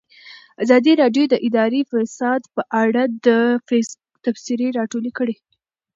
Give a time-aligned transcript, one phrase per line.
[0.63, 3.27] ازادي راډیو د اداري فساد په اړه د
[3.67, 5.35] فیسبوک تبصرې راټولې کړي.